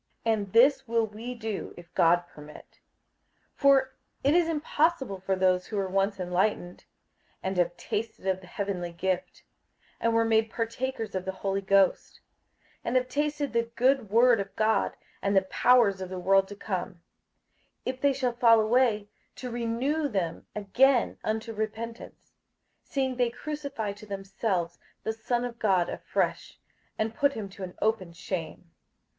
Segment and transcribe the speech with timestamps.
[0.25, 2.79] 58:006:003 And this will we do, if God permit.
[3.55, 3.93] 58:006:004 For
[4.23, 6.85] it is impossible for those who were once enlightened,
[7.43, 9.43] and have tasted of the heavenly gift,
[9.99, 12.19] and were made partakers of the Holy Ghost,
[12.77, 16.47] 58:006:005 And have tasted the good word of God, and the powers of the world
[16.47, 16.99] to come, 58:006:006
[17.85, 22.33] If they shall fall away, to renew them again unto repentance;
[22.83, 26.57] seeing they crucify to themselves the Son of God afresh,
[26.97, 28.71] and put him to an open shame.